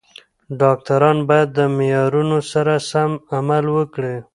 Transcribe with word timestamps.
ډاکټران 0.59 1.17
باید 1.29 1.49
د 1.57 1.59
معیارونو 1.77 2.37
سره 2.51 2.73
سم 2.89 3.11
عمل 3.35 3.65
وکړي. 3.77 4.15